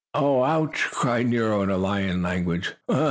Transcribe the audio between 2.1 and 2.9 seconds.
language.